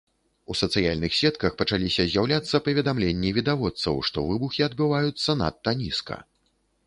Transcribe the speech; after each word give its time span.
У 0.51 0.55
сацыяльных 0.59 1.11
сетках 1.17 1.57
пачаліся 1.59 2.05
з'яўляцца 2.13 2.61
паведамленні 2.69 3.29
відавочцаў, 3.39 4.01
што 4.09 4.23
выбухі 4.29 4.65
адбываюцца 4.69 5.39
надта 5.45 5.71
нізка. 5.83 6.17